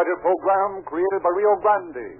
[0.00, 2.16] copyrighted program created by Rio Grande.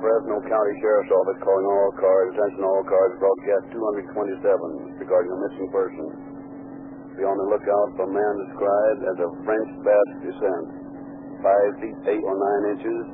[0.00, 3.68] Fresno County Sheriff's Office calling all cars, attention all cars, broadcast
[4.16, 6.08] 227 regarding a missing person.
[7.20, 10.66] Be on the lookout for a man described as of French Basque descent,
[11.44, 13.04] 5 feet 8 or 9 inches,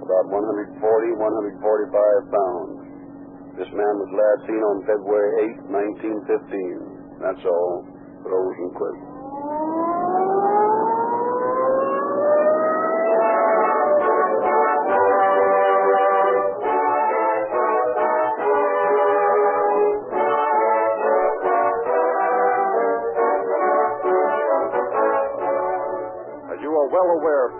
[0.00, 2.72] about 140, 145 pounds.
[3.60, 5.76] This man was last seen on February 8,
[6.40, 7.20] 1915.
[7.20, 7.84] That's all.
[8.24, 9.11] Rosenquist.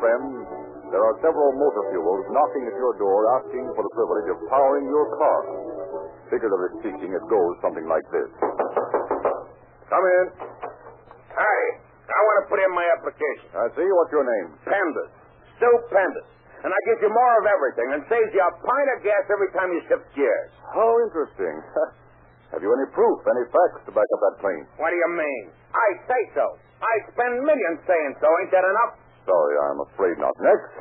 [0.03, 0.34] Friends,
[0.91, 4.86] there are several motor fuels knocking at your door asking for the privilege of powering
[4.91, 5.41] your car.
[6.27, 8.28] Figuratively speaking, it goes something like this.
[9.86, 10.27] Come in.
[11.39, 11.61] Hi.
[12.03, 13.47] I want to put in my application.
[13.55, 13.86] I see.
[13.86, 14.47] What's your name?
[14.67, 15.12] Pandas.
[15.56, 16.28] Stupendous.
[16.66, 19.50] And I give you more of everything and saves you a pint of gas every
[19.55, 20.50] time you shift gears.
[20.75, 21.56] How interesting.
[22.53, 24.62] Have you any proof, any facts to back up that claim?
[24.77, 25.44] What do you mean?
[25.72, 26.44] I say so.
[26.84, 28.28] I spend millions saying so.
[28.44, 29.02] Ain't that enough?
[29.27, 30.34] Sorry, I'm afraid not.
[30.42, 30.73] Next.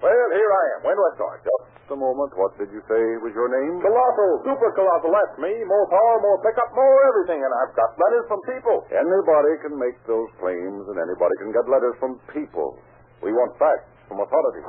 [0.00, 0.80] Well, here I am.
[0.86, 1.36] When do I start?
[1.44, 2.30] Just a moment.
[2.36, 3.80] What did you say was your name?
[3.80, 5.12] Colossal, super colossal.
[5.12, 5.52] That's me.
[5.66, 7.40] More power, more pickup, more everything.
[7.40, 8.76] And I've got letters from people.
[8.92, 12.78] Anybody can make those claims, and anybody can get letters from people.
[13.24, 14.68] We want facts from authorities.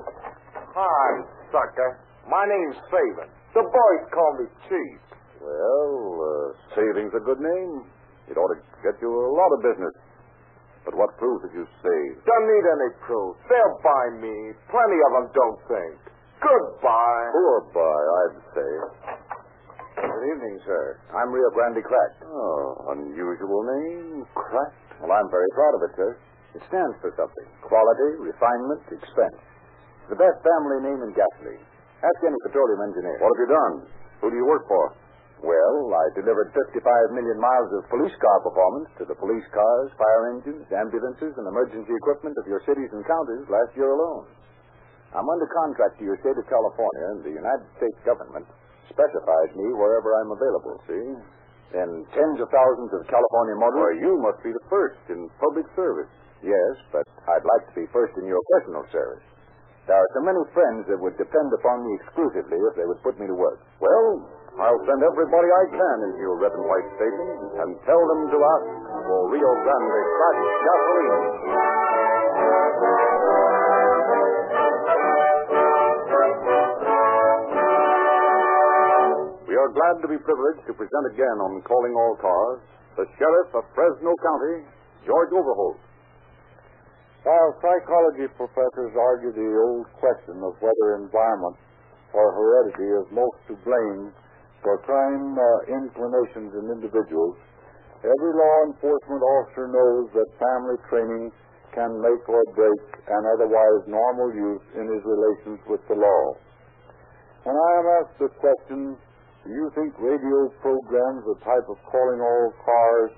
[0.73, 1.08] Hi,
[1.52, 2.00] sucker.
[2.28, 3.28] My name's Saban.
[3.55, 5.00] The boys call me Chief.
[5.42, 7.88] Well, uh, saving's a good name.
[8.28, 9.94] It ought to get you a lot of business.
[10.88, 12.11] But what proof did you save?
[12.23, 13.35] Don't need any proof.
[13.52, 14.55] They'll buy me.
[14.71, 15.99] Plenty of them don't think.
[16.39, 17.27] Goodbye.
[17.36, 18.71] Poor boy, I'd say.
[19.99, 20.95] Good evening, sir.
[21.11, 22.23] I'm Rio Grande Cracked.
[22.23, 24.23] Oh, unusual name.
[24.31, 25.03] Cracked.
[25.03, 26.11] Well, I'm very proud of it, sir.
[26.55, 27.48] It stands for something.
[27.67, 29.43] Quality, refinement, expense.
[30.08, 31.67] The best family name in gasoline.
[31.99, 33.19] Ask any petroleum engineer.
[33.19, 33.75] What have you done?
[34.23, 34.95] Who do you work for?
[35.37, 36.81] Well, I delivered 55
[37.14, 41.93] million miles of police car performance to the police cars, fire engines, ambulances, and emergency
[41.93, 44.25] equipment of your cities and counties last year alone.
[45.14, 48.49] I'm under contract to your state of California, and the United States government
[48.89, 51.05] specifies me wherever I'm available, see?
[51.77, 53.77] And tens of thousands of California motors.
[53.77, 56.09] Why, you must be the first in public service.
[56.42, 59.25] Yes, but I'd like to be first in your personal service.
[59.86, 63.15] There are so many friends that would depend upon me exclusively if they would put
[63.19, 63.64] me to work.
[63.80, 67.29] Well, I'll send everybody I can into your red and white station
[67.61, 68.65] and tell them to ask
[69.05, 71.17] for Rio Grande cracked gasoline.
[79.45, 82.61] We are glad to be privileged to present again on Calling All Cars
[82.97, 84.65] the Sheriff of Fresno County,
[85.05, 85.77] George Overholt.
[87.21, 91.61] While psychology professors argue the old question of whether environment
[92.17, 94.09] or heredity is most to blame
[94.63, 97.37] for crime uh, inclinations in individuals,
[98.01, 101.25] every law enforcement officer knows that family training
[101.77, 106.23] can make or break an otherwise normal youth in his relations with the law.
[107.45, 108.97] When I am asked the question,
[109.45, 113.11] do you think radio programs, the type of calling all cars,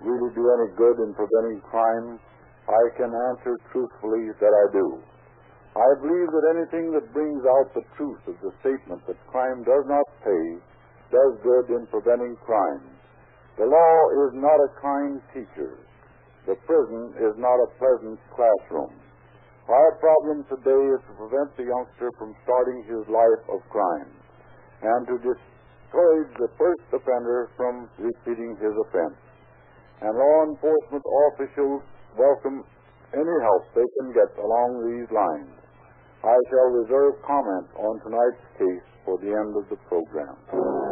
[0.00, 2.18] really do any good in preventing crime?
[2.66, 4.98] I can answer truthfully that I do.
[5.76, 9.84] I believe that anything that brings out the truth of the statement that crime does
[9.86, 10.44] not pay
[11.10, 12.84] does good in preventing crime.
[13.56, 13.96] The law
[14.26, 15.80] is not a kind teacher.
[16.46, 18.94] The prison is not a pleasant classroom.
[19.66, 24.14] Our problem today is to prevent the youngster from starting his life of crime
[24.82, 29.18] and to discourage the first offender from repeating his offense.
[30.06, 31.02] And law enforcement
[31.34, 31.82] officials
[32.14, 32.62] welcome
[33.10, 35.50] any help they can get along these lines.
[36.22, 40.85] I shall reserve comment on tonight's case for the end of the program.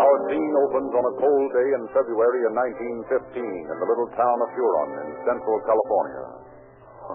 [0.00, 4.38] Our scene opens on a cold day in February of 1915 in the little town
[4.40, 6.24] of Huron in central California.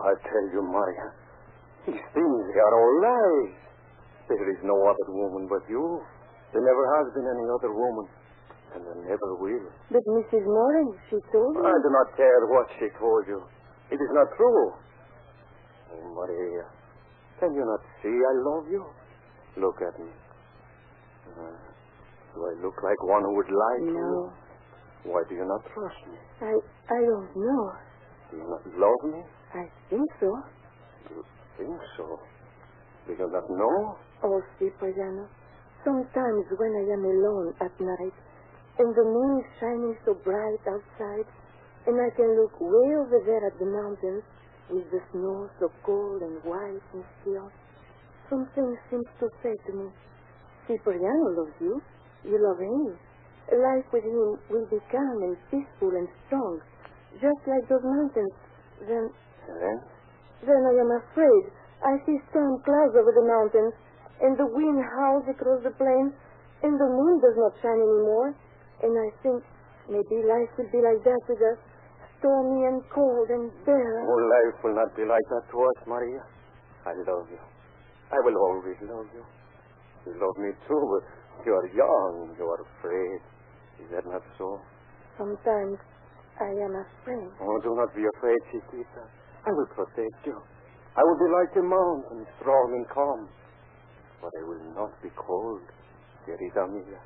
[0.06, 1.08] I tell you, Maria,
[1.88, 3.56] these things they are all lies.
[4.30, 6.02] There is no other woman but you.
[6.54, 8.06] There never has been any other woman,
[8.74, 9.66] and there never will.
[9.94, 10.46] But Mrs.
[10.46, 11.62] Moran, she told me.
[11.62, 13.40] I do not care what she told you.
[13.94, 14.74] It is not true.
[15.96, 16.68] Oh, Maria,
[17.40, 18.84] can you not see I love you?
[19.58, 20.12] Look at me.
[21.32, 21.56] Uh,
[22.36, 23.94] do I look like one who would lie to you?
[23.96, 24.34] No,
[25.08, 26.20] Why do you not trust me?
[26.42, 26.52] I
[26.92, 27.64] I don't know.
[28.32, 29.22] Do you not love me?
[29.56, 30.36] I think so.
[31.10, 31.24] You
[31.58, 32.20] think so?
[33.08, 33.98] Do you not know?
[34.24, 35.26] Oh, ya.
[35.86, 38.18] Sometimes when I am alone at night,
[38.80, 41.30] and the moon is shining so bright outside,
[41.88, 44.24] and I can look way over there at the mountains
[44.70, 47.50] with the snow so cold and white and still,
[48.30, 49.88] something seems to say to me,
[50.68, 51.82] Cipriano loves you.
[52.26, 52.98] You love him.
[53.54, 56.58] Life with him will be calm and peaceful and strong,
[57.22, 58.34] just like those mountains.
[58.82, 59.06] Then,
[59.46, 59.78] Then?
[60.42, 61.54] then I am afraid.
[61.86, 63.74] I see storm clouds over the mountains,
[64.26, 66.18] and the wind howls across the plains,
[66.66, 68.34] and the moon does not shine anymore.
[68.82, 69.44] And I think
[69.86, 71.62] maybe life will be like that with us,
[72.20, 74.02] stormy and cold and bare.
[74.06, 76.24] Oh, life will not be like that to us, Maria.
[76.86, 77.42] I love you.
[78.12, 79.26] I will always love you.
[80.06, 81.04] You love me too, but
[81.46, 82.36] you are young.
[82.38, 83.22] You are afraid.
[83.82, 84.62] Is that not so?
[85.18, 85.78] Sometimes
[86.40, 87.32] I am afraid.
[87.42, 89.04] Oh, do not be afraid, Chiquita.
[89.46, 90.38] I will protect you.
[90.96, 93.28] I will be like a mountain, strong and calm.
[94.22, 95.62] But I will not be cold,
[96.26, 97.02] querida mia.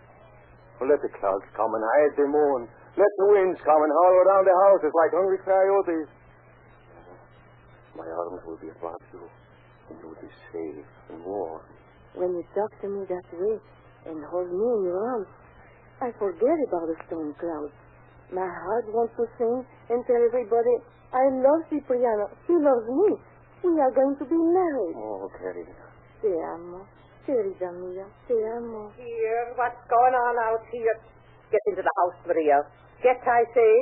[0.79, 2.62] Let the clouds come and hide the moon.
[3.00, 6.12] Let the winds come and howl around the houses like hungry coyotes.
[7.96, 9.24] My arms will be about you,
[9.88, 11.63] and you will be safe and warm.
[12.19, 13.56] When you talk to me that way
[14.04, 15.31] and hold me in your arms,
[16.04, 17.72] I forget about the storm clouds.
[18.36, 19.63] My heart wants to sing
[19.96, 20.75] and tell everybody,
[21.16, 22.36] I love Cipriano.
[22.51, 23.16] He loves me.
[23.63, 24.96] We are going to be married.
[25.00, 25.88] Oh, querida.
[26.19, 26.84] Te amo.
[27.24, 28.92] Querida mía, te amo.
[29.00, 31.00] Here, what's going on out here?
[31.51, 32.60] Get into the house, Maria.
[33.04, 33.74] Get, I say.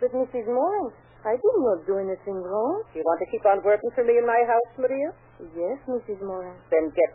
[0.00, 0.46] But Mrs.
[0.48, 0.96] Morris,
[1.26, 2.80] I did not do anything wrong.
[2.96, 5.10] You want to keep on working for me in my house, Maria?
[5.52, 6.22] Yes, Mrs.
[6.24, 6.56] Morris.
[6.72, 7.12] Then get.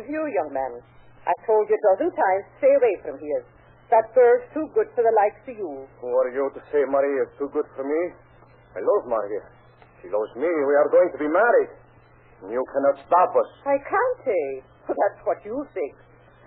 [0.00, 0.80] As you, young man,
[1.28, 3.44] I've told you a dozen times, stay away from here.
[3.92, 5.88] That bird's too good for the likes of you.
[6.00, 8.00] Who are you to say Maria is too good for me?
[8.76, 9.44] I love Maria.
[10.00, 10.48] She loves me.
[10.48, 11.72] We are going to be married.
[12.44, 13.50] And you cannot stop us.
[13.64, 14.52] I can't, eh?
[14.86, 15.96] Well, that's what you think.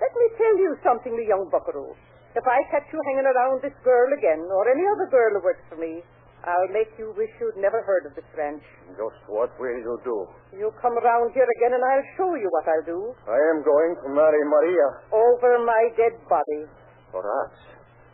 [0.02, 1.94] Let me tell you something, the young buckaroo.
[2.32, 5.66] If I catch you hanging around this girl again, or any other girl who works
[5.68, 6.00] for me,
[6.48, 8.64] I'll make you wish you'd never heard of this ranch.
[8.96, 10.18] Just what will you do?
[10.56, 13.14] You come around here again, and I'll show you what I'll do.
[13.28, 14.88] I am going to marry Maria.
[15.12, 16.66] Over my dead body.
[17.12, 17.60] Perhaps.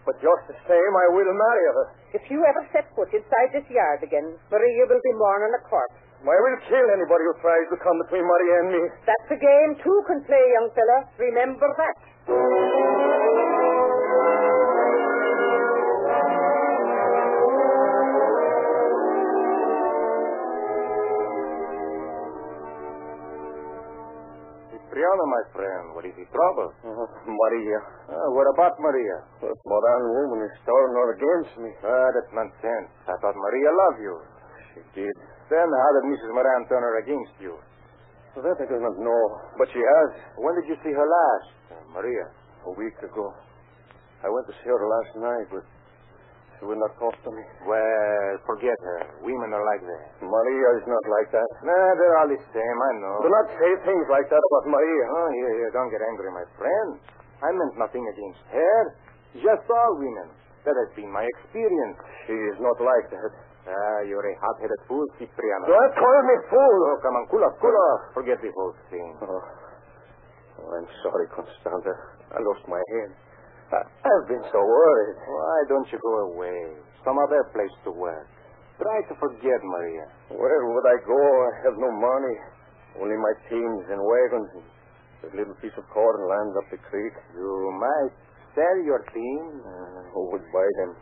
[0.03, 1.85] But just the same, I will marry her.
[2.19, 5.99] If you ever set foot inside this yard again, Maria will be mourning a corpse.
[6.25, 8.83] I will kill anybody who tries to come between Maria and me.
[9.05, 10.97] That's a game two can play, young fella.
[11.21, 11.95] Remember that.
[24.97, 26.73] Cipriano, my friend, what is the trouble?
[27.29, 27.79] Maria.
[28.09, 29.45] Uh, what about Maria?
[29.45, 31.69] That Moran woman is turning her against me.
[31.85, 32.89] Ah, that's nonsense.
[33.05, 34.15] I thought Maria loved you.
[34.73, 35.13] She did.
[35.53, 36.33] Then how did Mrs.
[36.33, 37.53] Moran turn her against you?
[38.41, 39.23] That I do not know.
[39.61, 40.09] But she has.
[40.41, 41.77] When did you see her last?
[41.77, 42.33] Uh, Maria.
[42.65, 43.37] A week ago.
[44.25, 45.61] I went to see her last night, but
[46.57, 47.45] she would not talk to me.
[47.69, 49.21] Well, forget her.
[49.21, 50.05] Women are like that.
[50.25, 51.49] Maria is not like that.
[51.61, 53.17] Nah, they're all the same, I know.
[53.21, 55.03] Do not say things like that about Maria.
[55.05, 56.89] Oh, here, here, don't get angry, my friend.
[57.45, 58.79] I meant nothing against her.
[59.37, 60.33] Just all women.
[60.65, 61.97] That has been my experience.
[62.25, 63.31] She is not like that.
[63.67, 65.63] Ah, you're a hot-headed fool, Cipriano.
[65.67, 66.77] Don't call me fool.
[66.89, 68.01] Oh, come on, cool off, cool off.
[68.17, 69.11] Forget the whole thing.
[69.21, 69.27] Oh.
[69.27, 71.93] oh I'm sorry, Constanta.
[72.33, 73.11] I lost my head.
[73.71, 75.17] I, I've been so worried.
[75.27, 76.59] Why don't you go away?
[77.03, 78.27] Some other place to work.
[78.79, 80.05] Try to forget Maria.
[80.31, 81.17] Where would I go?
[81.17, 82.37] I have no money.
[83.01, 84.65] Only my teams and wagons and
[85.25, 87.13] that little piece of corn lands up the creek.
[87.33, 88.13] You might
[88.53, 89.41] sell your team.
[89.65, 90.93] Uh, who would buy them?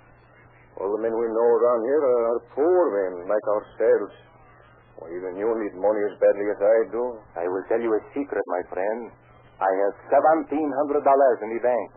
[0.79, 4.15] All the men we know around here are, poor men, like ourselves.
[5.00, 7.03] Well, even you need money as badly as I do.
[7.36, 9.12] I will tell you a secret, my friend.
[9.60, 11.88] I have seventeen hundred dollars in the bank.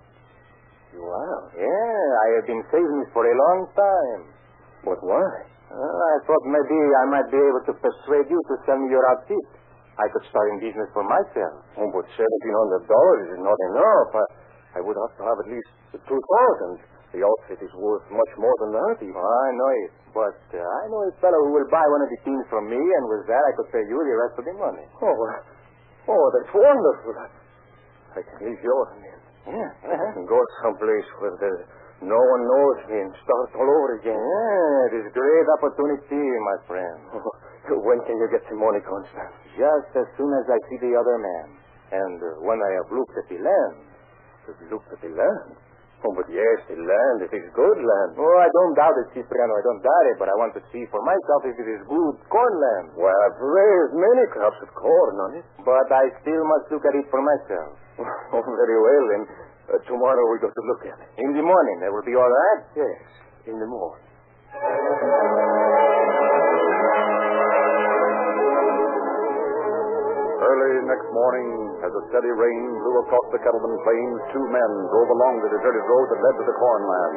[0.94, 1.44] You have?
[1.52, 4.22] Yeah, I have been saving it for a long time.
[4.84, 5.30] But why?
[5.68, 9.04] Uh, I thought maybe I might be able to persuade you to sell me your
[9.12, 9.44] outfit.
[10.00, 11.60] I could start in business for myself.
[11.76, 14.10] Oh, but seventeen hundred dollars is not enough.
[14.16, 14.24] I,
[14.78, 16.80] I would have to have at least two thousand.
[17.12, 18.96] The outfit is worth much more than that.
[19.04, 19.16] Even.
[19.16, 22.20] I know it, but uh, I know a fellow who will buy one of the
[22.24, 24.86] teams from me, and with that I could pay you the rest of the money.
[25.04, 25.16] Oh,
[26.16, 27.12] oh, that's wonderful.
[28.16, 29.27] I can leave your then.
[29.48, 29.70] Yeah.
[29.96, 31.52] I can go someplace where the,
[32.04, 34.20] no one knows me and start all over again.
[34.20, 36.98] Yeah, it is a great opportunity, my friend.
[37.88, 39.32] when can you get the money, Constant?
[39.56, 41.46] Just as soon as I see the other man.
[41.88, 43.88] And uh, when I have looked at the land.
[44.68, 45.67] Looked at the land?
[46.06, 48.10] Oh, but yes, the land, it is good land.
[48.14, 50.86] Oh, I don't doubt it, Cipriano, I don't doubt it, but I want to see
[50.94, 52.94] for myself if it is good corn land.
[52.94, 55.46] Well, I've raised many crops of corn on it.
[55.66, 57.74] But I still must look at it for myself.
[58.30, 59.22] Oh, very well, then.
[59.68, 61.10] Uh, tomorrow we go to look at it.
[61.18, 62.62] In the morning, that will be all right?
[62.78, 62.98] Yes,
[63.50, 64.06] in the morning.
[70.88, 71.48] Next morning,
[71.84, 75.84] as a steady rain blew across the Kettleman Plains, two men drove along the deserted
[75.84, 77.16] road that led to the cornland.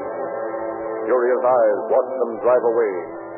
[1.08, 2.94] Curious eyes watched them drive away.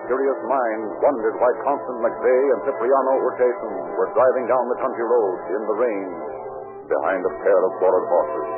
[0.10, 5.38] Curious minds wondered why Constant McVeigh and Cipriano Urtasun were driving down the country road
[5.54, 6.08] in the rain
[6.90, 8.50] behind a pair of borrowed horses.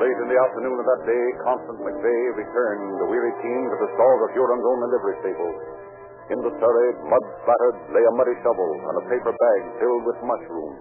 [0.00, 3.92] Late in the afternoon of that day, Constant McVeigh returned the weary team to the
[3.94, 5.52] stalls of Huron's own livery stable.
[6.30, 10.18] In the surrey, mud splattered, lay a muddy shovel and a paper bag filled with
[10.22, 10.78] mushrooms.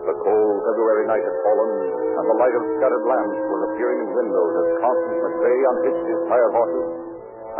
[0.00, 1.70] The cold February night had fallen,
[2.16, 6.20] and the light of scattered lamps was appearing in windows as Constant McVeigh unhitched his
[6.24, 6.88] tired horses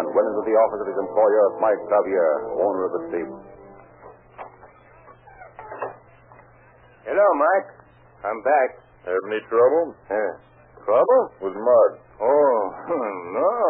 [0.00, 2.30] and went into the office of his employer, Mike Xavier,
[2.64, 3.40] owner of the stable.
[7.04, 7.68] Hello, Mike.
[8.24, 8.68] I'm back.
[9.04, 9.94] Have any trouble?
[10.08, 10.32] Yeah.
[10.84, 11.22] Trouble?
[11.44, 11.90] With mud.
[12.24, 12.56] Oh,
[13.36, 13.60] no.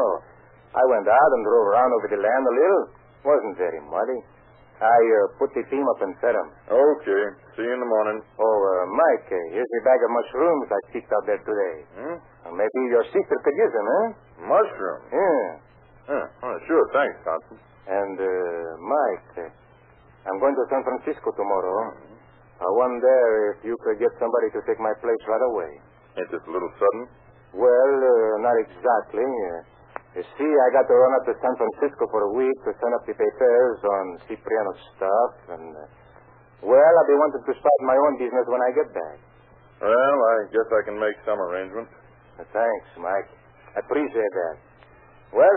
[0.79, 2.85] I went out and drove around over the land a little.
[3.25, 4.21] Wasn't very muddy.
[4.81, 6.49] I uh, put the team up and fed 'em.
[6.73, 7.25] Okay.
[7.53, 8.25] See you in the morning.
[8.41, 11.77] Oh, uh, Mike, uh, here's a bag of mushrooms I picked up there today.
[12.01, 12.17] Hmm?
[12.17, 14.07] Uh, maybe your sister could use them, eh?
[14.49, 15.01] Mushroom.
[15.13, 15.45] Yeah.
[16.09, 16.27] Huh.
[16.49, 16.85] Oh, sure.
[16.97, 17.61] Thanks, Constant.
[17.93, 18.29] And, uh,
[18.81, 21.93] Mike, uh, I'm going to San Francisco tomorrow.
[22.61, 25.73] I wonder if you could get somebody to take my place right away.
[26.17, 27.05] Ain't this a little sudden?
[27.53, 29.25] Well, uh, not exactly.
[29.29, 29.61] Uh,
[30.19, 32.93] you see, I got to run up to San Francisco for a week to send
[32.99, 35.87] up the papers on Cipriano's stuff, and, uh,
[36.67, 39.17] well, I'll be wanting to start my own business when I get back.
[39.81, 41.95] Well, I guess I can make some arrangements.
[42.37, 43.31] Uh, thanks, Mike.
[43.77, 44.57] I appreciate that.
[45.33, 45.57] Well,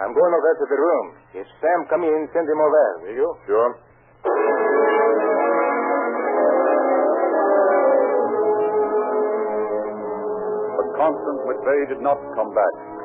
[0.00, 1.06] I'm going over to the room.
[1.36, 3.28] If Sam come in, send him over, will you?
[3.46, 3.70] Sure.
[10.72, 12.97] But Constant McVeigh did not come back.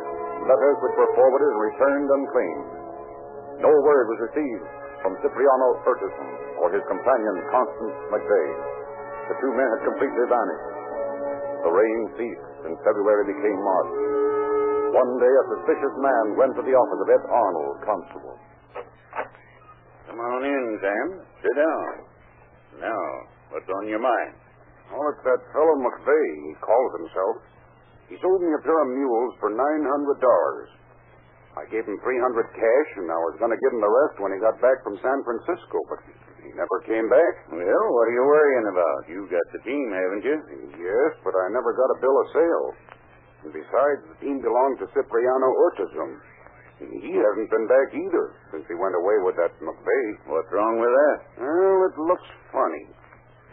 [0.43, 2.69] Letters which were forwarded returned unclaimed.
[3.63, 4.67] No word was received
[4.99, 8.55] from Cipriano Urtasun or his companion, Constance McVeigh.
[9.31, 10.71] The two men had completely vanished.
[11.63, 13.93] The rain ceased and February became March.
[14.93, 18.35] One day, a suspicious man went to the office of Ed Arnold, constable.
[20.11, 21.07] Come on in, Sam.
[21.41, 21.91] Sit down.
[22.83, 23.03] Now,
[23.49, 24.35] what's on your mind?
[24.93, 27.35] Oh, it's that fellow McVeigh, he calls himself.
[28.11, 30.69] He sold me a pair of mules for nine hundred dollars.
[31.53, 34.17] I gave him three hundred cash, and I was going to give him the rest
[34.17, 36.01] when he got back from San Francisco, but
[36.41, 37.33] he never came back.
[37.53, 38.99] Well, what are you worrying about?
[39.07, 40.37] You got the team, haven't you?
[40.81, 42.67] Yes, but I never got a bill of sale.
[43.45, 46.11] And besides, the team belonged to Cipriano Urtasun.
[46.83, 50.11] He hasn't been back either since he went away with that McVeigh.
[50.27, 51.17] What's wrong with that?
[51.37, 52.85] Well, it looks funny.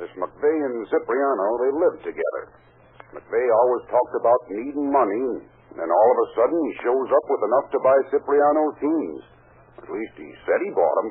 [0.01, 2.45] This McVeigh and Cipriano, they lived together.
[3.15, 7.27] McVeigh always talked about needing money, and then all of a sudden he shows up
[7.27, 9.23] with enough to buy Cipriano's teams.
[9.83, 11.11] At least he said he bought them.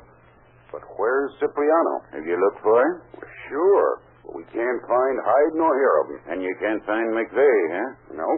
[0.72, 1.94] But where's Cipriano?
[2.13, 2.94] Have you looked for him?
[3.18, 3.89] Well, sure,
[4.24, 6.22] but we can't find hide nor hair of him.
[6.29, 7.89] And you can't find McVeigh, huh?
[8.22, 8.29] No.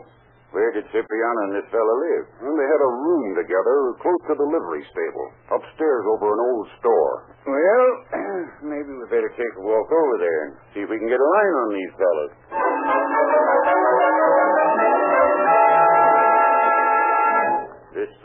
[0.51, 2.25] Where did Cipriano and this fellow live?
[2.44, 6.68] Well, they had a room together close to the livery stable, upstairs over an old
[6.75, 7.15] store.
[7.48, 7.88] Well,
[8.75, 11.30] maybe we better take a walk over there and see if we can get a
[11.39, 12.34] line on these fellows.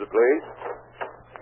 [0.06, 0.46] The place?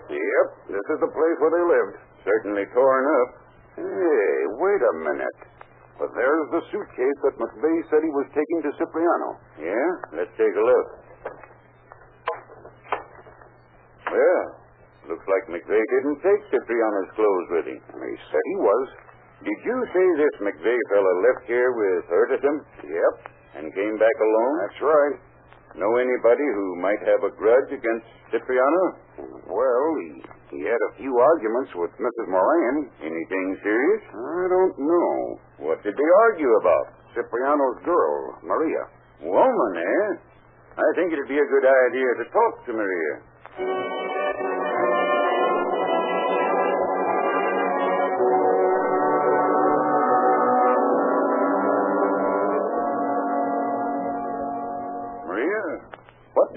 [0.09, 1.95] Yep, this is the place where they lived.
[2.25, 3.29] Certainly torn up.
[3.77, 5.39] Hey, wait a minute.
[6.01, 9.29] But there's the suitcase that McVeigh said he was taking to Cipriano.
[9.61, 9.89] Yeah?
[10.17, 10.87] Let's take a look.
[14.11, 14.43] Well,
[15.13, 17.79] looks like McVeigh didn't take Cipriano's clothes with him.
[17.79, 18.85] He said he was.
[19.45, 22.57] Did you say this McVeigh fellow left here with Urtasun?
[22.81, 23.13] Yep,
[23.61, 24.53] And came back alone?
[24.65, 25.15] that's right.
[25.75, 28.83] Know anybody who might have a grudge against Cipriano?
[29.51, 30.23] Well, he,
[30.55, 32.27] he had a few arguments with Mrs.
[32.31, 32.87] Moran.
[33.03, 34.03] Anything serious?
[34.07, 35.11] I don't know.
[35.67, 36.95] What did they argue about?
[37.11, 38.83] Cipriano's girl, Maria.
[39.27, 40.07] Woman, eh?
[40.79, 43.13] I think it'd be a good idea to talk to Maria.
[43.59, 44.04] Maria,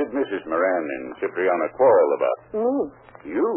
[0.09, 0.43] did Mrs.
[0.49, 2.39] Moran and Cipriano quarrel about?
[2.57, 2.73] Me?
[3.37, 3.49] You?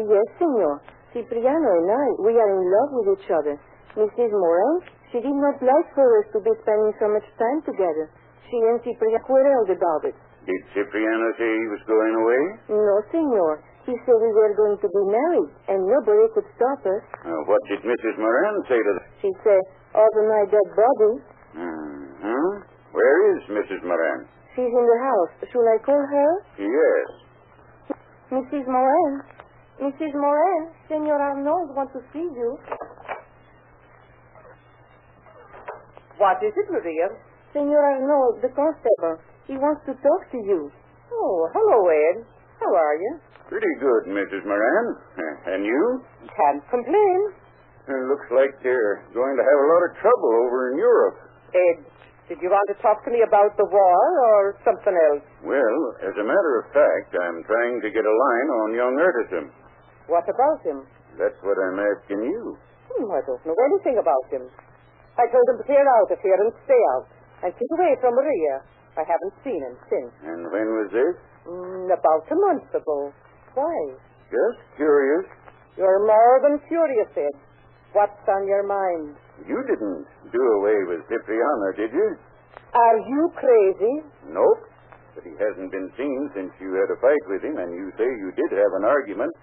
[0.00, 0.80] Yes, senor.
[1.12, 3.60] Cipriano and I, we are in love with each other.
[4.00, 4.32] Mrs.
[4.32, 4.76] Moran,
[5.12, 8.08] She did not like for us to be spending so much time together.
[8.48, 10.14] She and Cipriano quarreled about it.
[10.46, 12.42] Did Cipriano say he was going away?
[12.72, 13.60] No, senor.
[13.84, 17.02] He said we were going to be married, and nobody could stop us.
[17.26, 18.14] Uh, what did Mrs.
[18.16, 19.06] Moran say to that?
[19.20, 19.62] She said,
[19.98, 21.12] over my dead body.
[21.58, 22.50] Mm-hmm.
[22.94, 23.82] Where is Mrs.
[23.82, 24.39] Moran?
[24.54, 25.32] She's in the house.
[25.52, 26.30] Should I call her?
[26.58, 27.06] Yes.
[28.30, 28.66] Mrs.
[28.66, 29.12] Moran.
[29.80, 30.12] Mrs.
[30.14, 32.58] Moran, Senor Arnold wants to see you.
[36.18, 37.08] What is it, Maria?
[37.52, 39.16] Senor Arnold, the constable.
[39.48, 40.70] He wants to talk to you.
[41.10, 42.26] Oh, hello, Ed.
[42.60, 43.12] How are you?
[43.48, 44.44] Pretty good, Mrs.
[44.46, 44.86] Moran.
[45.48, 46.04] And you?
[46.28, 47.18] Can't complain.
[47.88, 51.16] It looks like you're going to have a lot of trouble over in Europe.
[51.50, 51.78] Ed,
[52.30, 55.26] did you want to talk to me about the war or something else?
[55.42, 59.50] Well, as a matter of fact, I'm trying to get a line on young Urtasun.
[60.06, 60.86] What about him?
[61.18, 62.54] That's what I'm asking you.
[62.86, 64.46] Hmm, I don't know anything about him.
[65.18, 67.10] I told him to clear out of here and stay out
[67.42, 68.62] and keep away from Maria.
[68.94, 70.14] I haven't seen him since.
[70.22, 71.14] And when was this?
[71.50, 73.10] Mm, about a month ago.
[73.58, 73.74] Why?
[74.30, 75.26] Just curious.
[75.74, 77.34] You're more than curious, Ed.
[77.92, 79.18] What's on your mind?
[79.46, 82.08] You didn't do away with Cipriano, did you?
[82.70, 83.94] Are you crazy?
[84.30, 84.62] Nope.
[85.14, 88.06] But he hasn't been seen since you had a fight with him, and you say
[88.06, 89.34] you did have an argument.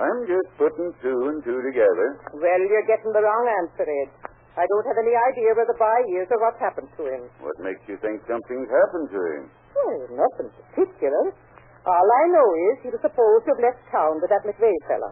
[0.00, 2.08] I'm just putting two and two together.
[2.40, 4.32] Well, you're getting the wrong answer, Ed.
[4.56, 7.22] I don't have any idea where the boy is or what's happened to him.
[7.44, 9.42] What makes you think something's happened to him?
[9.76, 11.36] Well, nothing particular.
[11.84, 15.10] All I know is he was supposed to have left town with that McVeigh fella.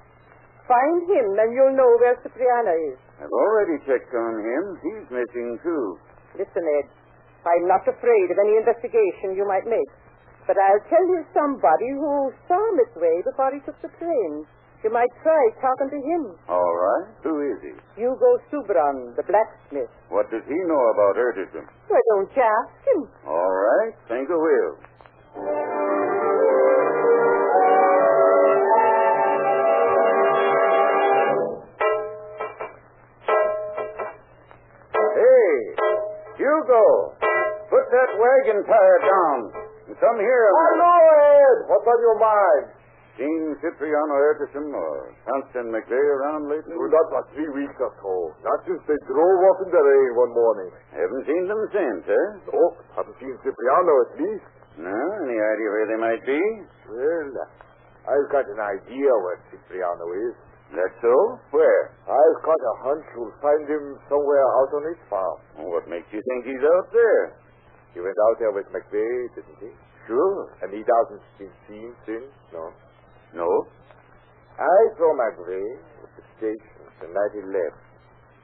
[0.68, 2.98] Find him, and you'll know where Cipriano is.
[3.16, 4.64] I've already checked on him.
[4.84, 5.96] He's missing, too.
[6.36, 6.86] Listen, Ed,
[7.48, 9.88] I'm not afraid of any investigation you might make.
[10.46, 14.44] But I'll tell you somebody who saw McVeigh before he took the train.
[14.84, 16.22] You might try talking to him.
[16.48, 17.08] All right.
[17.24, 17.72] Who is he?
[18.00, 19.90] Hugo Subran, the blacksmith.
[20.08, 21.66] What does he know about Urtasun?
[21.88, 23.00] Why don't you ask him?
[23.26, 23.92] All right.
[24.06, 26.07] Think I will.
[36.68, 37.16] Hugo,
[37.72, 39.38] put that wagon tire down
[39.88, 40.44] and come here.
[40.52, 40.68] minute.
[40.76, 40.92] Hello,
[41.40, 41.58] Ed.
[41.64, 42.64] What's on your mind?
[43.16, 46.76] Seen Cipriano Urtasun or Constant McVeigh around lately?
[46.76, 48.14] We got for three weeks or so.
[48.44, 50.70] Not since they drove off in the rain one morning.
[50.92, 52.28] Haven't seen them since, eh?
[52.52, 54.48] Oh, I haven't seen Cipriano at least.
[54.76, 55.00] No?
[55.24, 56.42] Any idea where they might be?
[56.84, 57.32] Well,
[58.12, 60.36] I've got an idea where Cipriano is.
[60.68, 61.14] That so?
[61.56, 61.96] Where?
[62.04, 65.38] I've got a hunch we'll find him somewhere out on his farm.
[65.64, 67.40] What makes you think he's out there?
[67.96, 69.72] He went out there with McVeigh, didn't he?
[70.04, 70.52] Sure.
[70.60, 72.68] And he hasn't been seen since, no?
[73.32, 73.48] No?
[74.60, 77.80] I saw McVeigh at the station the night he left.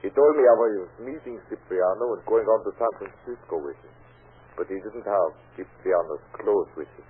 [0.01, 3.95] He told me he was meeting Cipriano and going on to San Francisco with him.
[4.57, 7.07] But he didn't have Cipriano's clothes with him.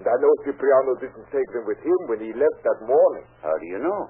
[0.00, 3.26] And I know Cipriano didn't take them with him when he left that morning.
[3.44, 4.00] How do you know?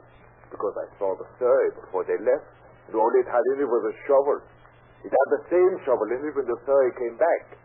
[0.54, 2.46] Because I saw the surrey before they left.
[2.86, 4.38] And all it had in it was a shovel.
[5.02, 7.58] It had the same shovel in it when the surrey came back.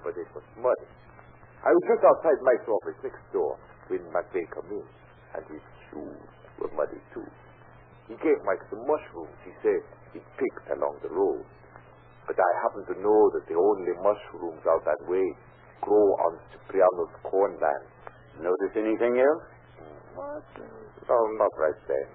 [0.00, 0.88] But it was muddy.
[1.60, 3.60] I was just outside Mike's office next door
[3.92, 4.86] when McVeigh came in.
[5.36, 6.24] And his shoes
[6.56, 7.28] were muddy too.
[8.08, 9.84] He gave Mike some mushrooms he said
[10.16, 11.44] he picked along the road.
[12.26, 15.22] But I happen to know that the only mushrooms out that way
[15.82, 17.86] grow on Cipriano's cornland.
[18.42, 19.44] Notice anything else?
[19.78, 20.46] Mm, what?
[21.06, 22.08] No, not right then.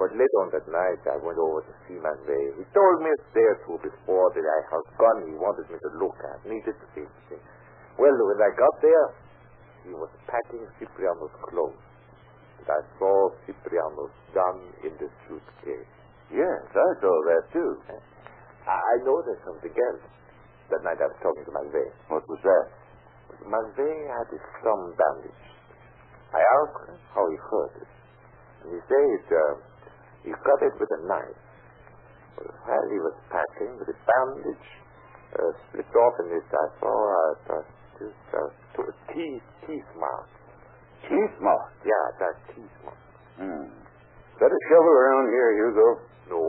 [0.00, 2.58] But later on that night, I went over to see McVeigh.
[2.58, 5.78] He told me a day or two before that I had gone he wanted me
[5.78, 6.42] to look at.
[6.48, 7.06] Needed to see.
[8.00, 9.06] Well, when I got there,
[9.84, 11.76] he was packing Cipriano's clothes.
[12.62, 15.92] And I saw Cipriano's gun in the suitcase.
[16.32, 17.72] Yes, I saw that too.
[18.64, 20.04] I I know there's something else.
[20.70, 21.92] That night I was talking to McVeigh.
[22.08, 22.66] What was that?
[23.44, 25.52] McVeigh had his thumb bandaged.
[26.32, 27.90] I asked him how he hurt it.
[28.64, 29.71] And he said uh,
[30.24, 31.40] he cut it with a knife.
[32.66, 34.68] While he was packing, the bandage
[35.36, 36.46] uh, split off in it.
[36.48, 37.62] I saw uh,
[38.00, 40.28] this uh, t- teeth, teeth mark.
[41.06, 41.70] Teeth mark?
[41.84, 43.02] Yeah, that teeth mark.
[43.38, 43.68] Hmm.
[44.40, 45.88] Got a shovel around here, Hugo?
[46.30, 46.42] No.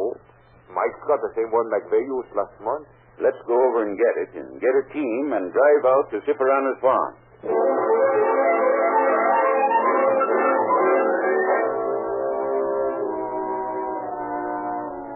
[0.71, 2.88] Mike's got the same one like McVeigh used last month.
[3.21, 6.81] Let's go over and get it, and get a team and drive out to Cipriano's
[6.81, 7.13] farm.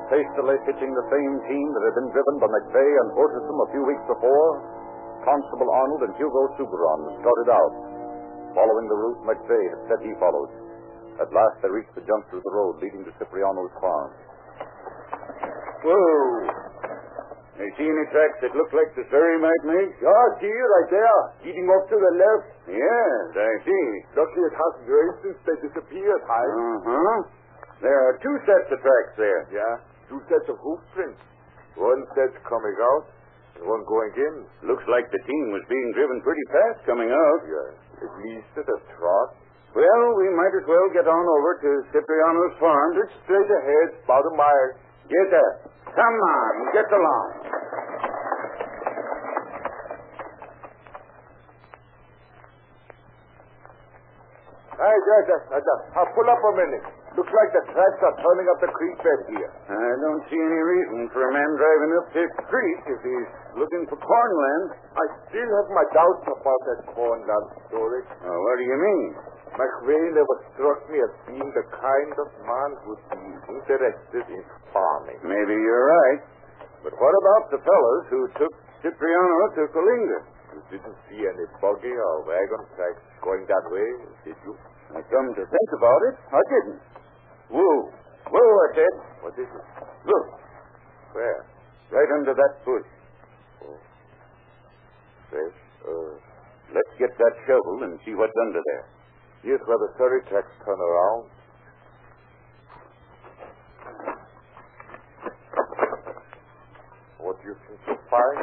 [0.08, 3.84] Hastily pitching the same team that had been driven by McVeigh and Urtasun a few
[3.84, 4.50] weeks before,
[5.28, 7.74] Constable Arnold and Hugo Suberon started out,
[8.56, 10.48] following the route McVeigh had said he followed.
[11.20, 14.16] At last they reached the junction of the road leading to Cipriano's farm.
[15.84, 16.56] Whoa!
[17.58, 19.92] You see any tracks that look like the Surrey might make?
[19.98, 21.20] Yeah, see, right there.
[21.42, 22.48] Leading off to the left.
[22.70, 23.86] Yes, I see.
[24.14, 26.48] Lucky it hasn't rained since they disappeared, High.
[26.54, 27.18] Uh-huh.
[27.82, 29.42] There are two sets of tracks there.
[29.50, 29.74] Yeah,
[30.10, 31.20] two sets of hoof prints.
[31.78, 33.06] One set coming out,
[33.60, 34.36] and one going in.
[34.66, 37.42] Looks like the team was being driven pretty fast coming out.
[37.46, 39.30] Yeah, at least at a trot.
[39.78, 42.98] Well, we might as well get on over to Cipriano's farm.
[42.98, 44.72] Look straight ahead, about a mile.
[45.06, 45.48] Yes, sir.
[45.94, 47.30] Come on, get along.
[54.78, 56.86] Hey, yeah, just, just, uh, pull up a minute.
[57.18, 59.50] Looks like the tracks are turning up the creek bed here.
[59.74, 63.90] I don't see any reason for a man driving up this creek if he's looking
[63.90, 64.78] for cornland.
[64.94, 68.06] I still have my doubts about that cornland story.
[68.22, 69.10] Oh, what do you mean?
[69.58, 75.18] McVeigh never struck me as being the kind of man who'd be interested in farming.
[75.26, 76.22] Maybe you're right.
[76.86, 78.54] But what about the fellows who took
[78.86, 80.20] Cipriano to Coalinga?
[80.54, 83.90] You didn't see any buggy or wagon tracks going that way,
[84.22, 84.54] did you?
[84.94, 86.80] I come to think about it, I didn't.
[87.50, 87.76] Whoa.
[88.28, 88.96] Whoa, I said.
[89.24, 89.66] What is it?
[90.06, 90.26] Look,
[91.14, 91.46] Where?
[91.92, 92.88] right under that bush.
[95.32, 95.52] Yes,
[95.88, 96.14] uh,
[96.76, 98.86] Let's get that shovel and see what's under there.
[99.44, 101.32] here's where the Surrey tracks turn around.
[107.20, 108.38] What do you think you'll find?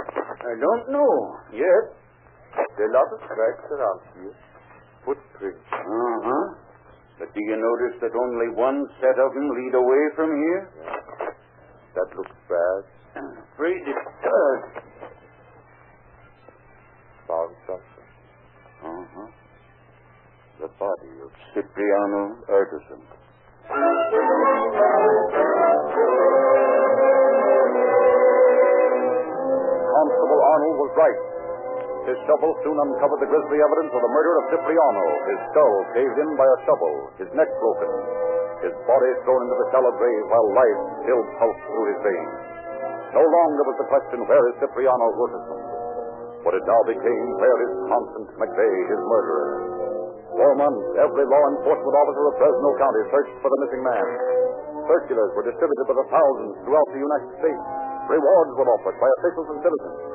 [0.44, 1.14] I don't know
[1.54, 1.84] yet.
[2.76, 4.34] There are a lot of tracks around here.
[5.04, 5.66] Footprints.
[5.72, 6.44] Uh-huh.
[7.18, 10.68] But do you notice that only one set of them lead away from here?
[11.94, 12.82] That looks bad.
[13.54, 14.62] Afraid it does.
[17.28, 18.08] Found something.
[18.82, 19.26] Uh-huh.
[20.60, 23.02] The body of Cipriano Urtasun.
[29.94, 31.33] Constable Arnold was right.
[32.04, 35.04] His shovel soon uncovered the grisly evidence of the murder of Cipriano.
[35.24, 37.90] His skull caved in by a shovel, his neck broken,
[38.60, 42.36] his body thrown into the shallow grave while life still pulsed through his veins.
[43.16, 45.60] No longer was the question, where is Cipriano Urtasun?
[46.44, 49.48] But it now became, where is Constance McVeigh, his murderer?
[50.34, 54.06] For months, every law enforcement officer of Fresno County searched for the missing man.
[54.92, 57.64] Circulars were distributed by the thousands throughout the United States.
[58.12, 60.13] Rewards were offered by officials and citizens.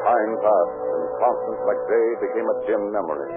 [0.00, 3.30] Time passed, and Constance McVeigh became a dim memory.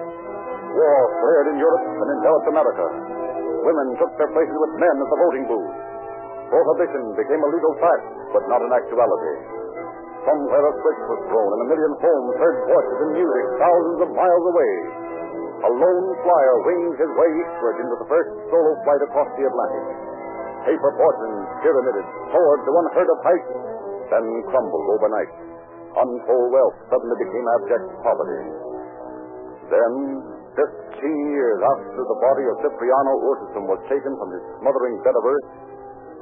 [0.72, 2.86] War flared in Europe and in North America.
[3.64, 5.74] Women took their places with men at the voting booth.
[6.48, 9.34] Prohibition became a legal fact, but not an actuality.
[10.24, 14.10] Somewhere a switch was thrown, and a million homes heard voices and music thousands of
[14.16, 14.72] miles away.
[15.68, 19.84] A lone flyer winged his way eastward into the first solo flight across the Atlantic.
[20.64, 23.52] Paper fortunes pyramided, soared to unheard of heights,
[24.08, 25.32] then crumbled overnight.
[25.94, 28.42] Untold wealth suddenly became abject poverty.
[29.70, 29.92] Then,
[30.58, 35.24] fifteen years after the body of Cipriano Urtasun was taken from his smothering bed of
[35.24, 35.48] earth,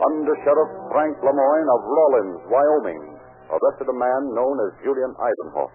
[0.03, 3.03] Under Sheriff Frank Lemoyne of Rawlins, Wyoming,
[3.49, 5.73] arrested a man known as Julian Ivanhoff.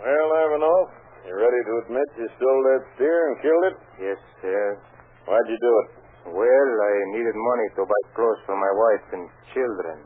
[0.00, 0.88] Well, Ivanhoff,
[1.28, 3.76] you ready to admit you stole that steer and killed it?
[4.00, 4.78] Yes, sir.
[5.26, 5.88] Why'd you do it?
[6.34, 9.98] Well, I needed money to buy clothes for my wife and children.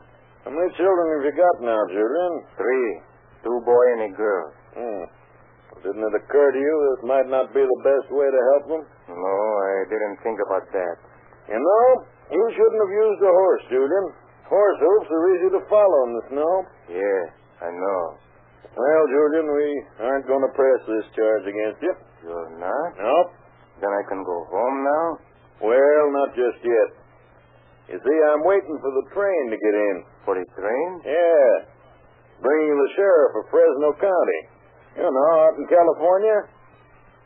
[0.45, 2.33] How many children have you got now, Julian?
[2.55, 2.89] Three.
[3.43, 4.45] Two boy and a girl.
[4.75, 5.03] Hmm.
[5.83, 8.83] Didn't it occur to you this might not be the best way to help them?
[9.15, 10.95] No, I didn't think about that.
[11.47, 11.85] You know,
[12.35, 14.05] you shouldn't have used a horse, Julian.
[14.51, 16.53] Horse hoofs are easy to follow in the snow.
[16.91, 17.21] Yeah,
[17.63, 18.03] I know.
[18.75, 19.67] Well, Julian, we
[20.03, 21.93] aren't going to press this charge against you.
[22.27, 22.89] You're not?
[22.99, 23.31] Nope.
[23.79, 25.05] Then I can go home now?
[25.63, 26.89] Well, not just yet.
[27.89, 29.95] You see, I'm waiting for the train to get in.
[30.21, 30.89] For a train?
[31.01, 31.65] Yeah.
[32.37, 34.41] Bringing the sheriff of Fresno County.
[35.01, 36.37] You know, out in California.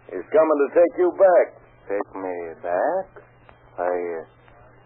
[0.08, 1.48] He's coming to take you back.
[1.92, 3.08] Take me back?
[3.76, 4.24] I uh,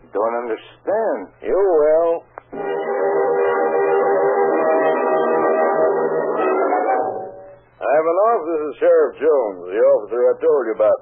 [0.09, 1.29] don't understand.
[1.45, 2.25] You will.
[7.77, 10.99] I Ivanov, this is Sheriff Jones, the officer I told you about.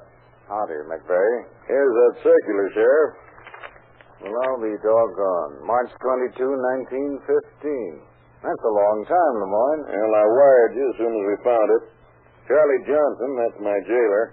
[0.51, 1.37] Howdy, McVeigh.
[1.67, 3.24] Here's that circular, Sheriff.
[4.23, 5.65] Well, I'll be doggone.
[5.67, 7.99] March 22, 1915.
[8.45, 9.83] That's a long time, Lemoyne.
[9.89, 11.83] Well, I wired you as soon as we found it.
[12.45, 14.25] Charlie Johnson, that's my jailer,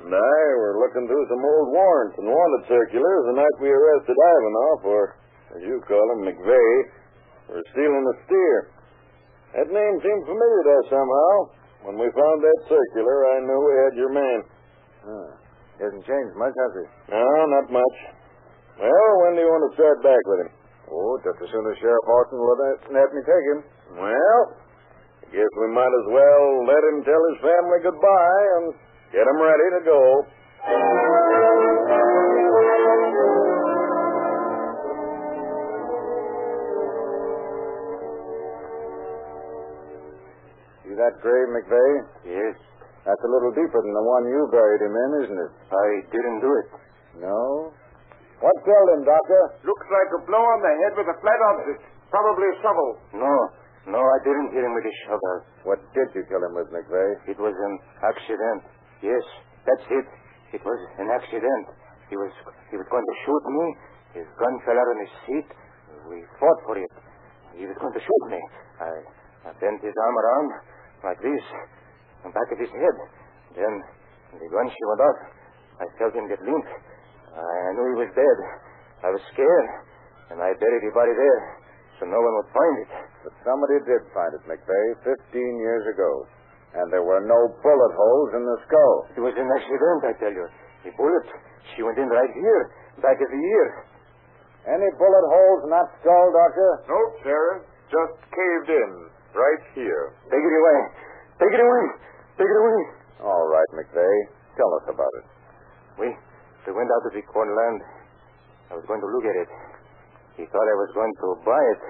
[0.00, 4.16] and I were looking through some old warrants and wanted circulars the night we arrested
[4.16, 5.02] Ivanov, or,
[5.52, 6.80] as you call him, McVeigh,
[7.44, 8.58] for stealing a steer.
[9.52, 11.32] That name seemed familiar to us somehow.
[11.92, 14.38] When we found that circular, I knew we had your man.
[15.04, 15.28] Huh.
[15.78, 16.88] Hasn't changed much, has it?
[17.12, 17.22] No,
[17.52, 17.96] not much.
[18.78, 20.50] Well, when do you want to start back with him?
[20.86, 23.60] Oh, just as soon as Sheriff Horton will let, me take him.
[23.98, 28.64] Well, I guess we might as well let him tell his family goodbye and
[29.10, 30.00] get him ready to go.
[40.86, 41.98] See that grave, McVeigh?
[42.30, 42.54] Yes.
[43.02, 45.52] That's a little deeper than the one you buried him in, isn't it?
[45.66, 46.68] I didn't do it.
[47.26, 47.74] No?
[48.38, 49.40] What killed him, Doctor?
[49.66, 51.82] Looks like a blow on the head with a flat object.
[52.10, 52.88] Probably a shovel.
[53.18, 53.34] No.
[53.88, 55.34] No, I didn't hit him with a shovel.
[55.64, 57.34] What did you kill him with, McVeigh?
[57.34, 57.74] It was an
[58.04, 58.60] accident.
[59.02, 59.24] Yes,
[59.66, 60.06] that's it.
[60.54, 61.64] It was an accident.
[62.08, 62.32] He was
[62.72, 63.64] he was going to shoot me.
[64.22, 65.48] His gun fell out on his seat.
[66.08, 66.92] We fought for it.
[67.56, 68.40] He was going to shoot me.
[68.80, 68.90] I,
[69.48, 70.48] I bent his arm around
[71.04, 71.44] like this,
[72.24, 72.96] on back of his head.
[73.56, 73.72] Then
[74.40, 75.18] the gun she went off.
[75.80, 76.66] I felt him get limp.
[77.34, 78.38] I knew he was dead.
[79.04, 79.68] I was scared,
[80.32, 82.90] and I buried the body there so no one would find it.
[83.26, 86.30] But somebody did find it, McVeigh, 15 years ago.
[86.78, 88.94] And there were no bullet holes in the skull.
[89.18, 90.46] It was an accident, I tell you.
[90.86, 91.26] The bullet,
[91.74, 92.62] she went in right here,
[93.02, 93.66] back of the ear.
[94.68, 96.70] Any bullet holes in that skull, Doctor?
[96.86, 97.66] No, Sheriff.
[97.88, 98.90] Just caved in.
[99.32, 100.12] Right here.
[100.28, 100.78] Take it away.
[101.40, 101.84] Take it away.
[102.36, 102.80] Take it away.
[103.24, 104.22] All right, McVeigh.
[104.60, 105.26] Tell us about it.
[105.98, 106.06] We,
[106.68, 107.80] we went out to the corn land.
[108.68, 109.48] I was going to look at it.
[110.36, 111.82] He thought I was going to buy it.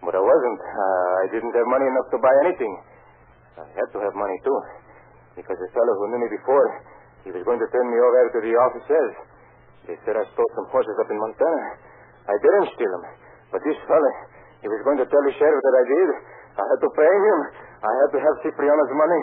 [0.00, 0.60] But I wasn't.
[0.64, 2.72] Uh, I didn't have money enough to buy anything.
[3.60, 4.56] I had to have money, too.
[5.36, 6.66] Because the fellow who knew me before,
[7.28, 9.12] he was going to turn me over to the officers.
[9.84, 11.62] They said I stole some horses up in Montana.
[12.24, 13.04] I didn't steal them.
[13.52, 14.12] But this fellow,
[14.64, 16.08] he was going to tell the sheriff that I did.
[16.56, 17.38] I had to pay him.
[17.84, 19.22] I had to have Cipriano's money.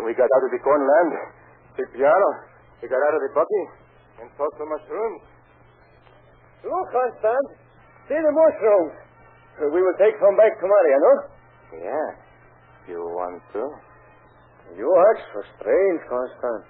[0.00, 1.12] When we got out of the corn land,
[1.76, 2.30] Cipriano,
[2.80, 3.81] he got out of the buggy
[4.22, 5.22] and sold some mushrooms.
[6.62, 7.46] Look, Constant.
[8.06, 8.94] See the mushrooms.
[9.74, 11.12] We will take some back to Mariano.
[11.82, 12.08] Yeah.
[12.94, 13.62] You want to?
[14.78, 16.62] You ask so strange, Constant.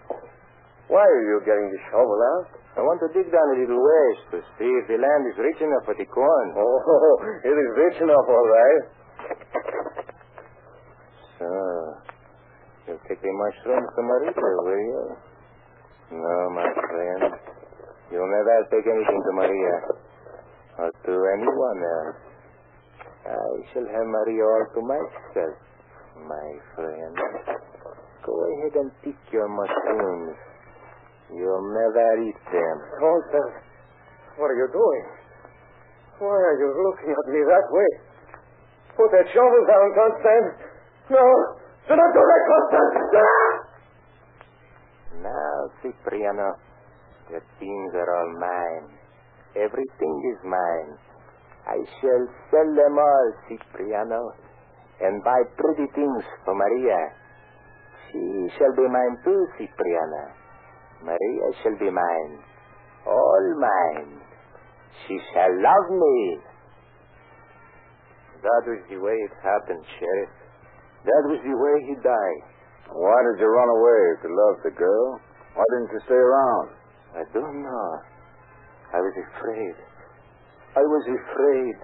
[0.88, 2.48] Why are you getting the shovel out?
[2.72, 5.60] I want to dig down a little ways to see if the land is rich
[5.60, 6.46] enough for the corn.
[6.56, 8.82] Oh, it is rich enough, all right.
[11.36, 11.48] So,
[12.88, 15.31] you'll take the mushrooms to Marita, will you?
[16.12, 17.32] No, my friend.
[18.12, 19.76] You'll never take anything to Maria.
[20.76, 22.20] Or to anyone else.
[23.22, 25.56] I shall have Maria all to myself,
[26.26, 27.14] my friend.
[28.26, 30.36] Go ahead and pick your mushrooms.
[31.32, 32.76] You'll never eat them.
[33.00, 33.52] Oh, Constant,
[34.36, 35.04] what are you doing?
[36.18, 37.90] Why are you looking at me that way?
[38.98, 40.46] Put that shovel down, Constant.
[41.08, 41.24] No,
[41.88, 43.61] do not do that, Constant.
[45.20, 46.56] Now, Cipriano,
[47.28, 48.96] the things are all mine.
[49.56, 50.96] Everything is mine.
[51.68, 54.32] I shall sell them all, Cipriano,
[55.00, 56.98] and buy pretty things for Maria.
[58.10, 60.24] She shall be mine too, Cipriano.
[61.04, 62.38] Maria shall be mine.
[63.06, 64.20] All mine.
[65.06, 66.38] She shall love me.
[68.42, 70.30] That was the way it happened, Sheriff.
[71.04, 72.51] That was the way he died.
[72.94, 75.20] Why did you run away if you loved the girl?
[75.54, 76.68] Why didn't you stay around?
[77.16, 77.90] I don't know.
[78.92, 79.76] I was afraid.
[80.76, 81.76] I was afraid.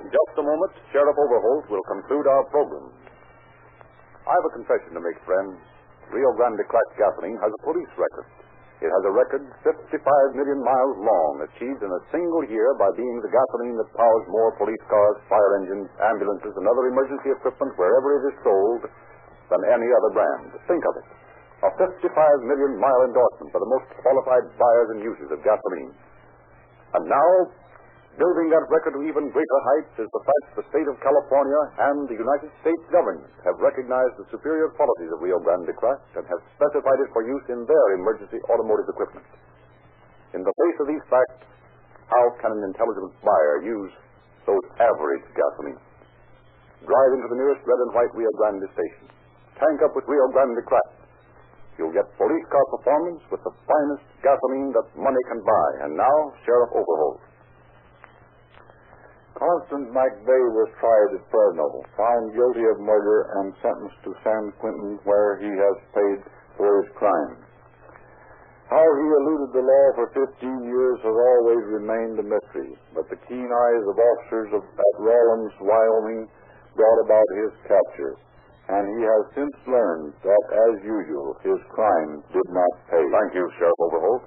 [0.00, 2.90] In just a moment, Sheriff Overholt will conclude our program.
[4.26, 5.58] I have a confession to make, friends.
[6.10, 8.26] Rio Grande cracked gasoline has a police record.
[8.80, 9.92] It has a record 55
[10.40, 14.56] million miles long, achieved in a single year by being the gasoline that powers more
[14.56, 18.82] police cars, fire engines, ambulances, and other emergency equipment wherever it is sold
[19.52, 20.56] than any other brand.
[20.64, 21.06] Think of it.
[21.60, 22.08] A 55
[22.48, 25.92] million mile endorsement by the most qualified buyers and users of gasoline.
[26.96, 27.30] And now,
[28.18, 32.10] building that record to even greater heights is the fact the state of California and
[32.10, 36.42] the United States government have recognized the superior qualities of Rio Grande Crack and have
[36.58, 39.26] specified it for use in their emergency automotive equipment.
[40.34, 41.46] In the face of these facts,
[42.10, 43.94] how can an intelligent buyer use
[44.46, 45.78] those average gasoline?
[46.82, 49.06] Drive into the nearest red and white Rio Grande station.
[49.62, 50.90] Tank up with Rio Grande Crack.
[51.78, 55.68] You'll get police car performance with the finest gasoline that money can buy.
[55.86, 57.29] And now, Sheriff Overholt.
[59.38, 64.98] Constant McVeigh was tried at Fresno, found guilty of murder, and sentenced to San Quentin,
[65.04, 66.18] where he has paid
[66.56, 67.40] for his crimes.
[68.68, 73.18] How he eluded the law for 15 years has always remained a mystery, but the
[73.26, 76.30] keen eyes of officers of, at Rawlins, Wyoming,
[76.78, 78.14] brought about his capture,
[78.70, 83.02] and he has since learned that, as usual, his crime did not pay.
[83.02, 84.22] Thank you, Sheriff Overholt.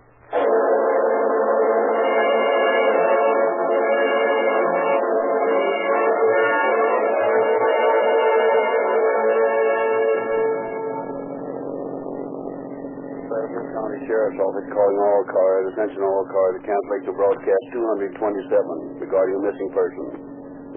[14.54, 19.70] Office calling all cars, attention all cars, Camp Lake to broadcast 227 regarding a missing
[19.74, 20.06] person.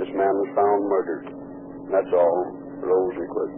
[0.00, 1.28] This man was found murdered.
[1.92, 2.56] That's all.
[2.80, 3.52] Rose Request.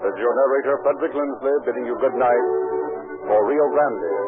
[0.00, 2.44] This is your narrator, Frederick Lindsley, bidding you good night
[3.28, 4.25] for Rio Grande.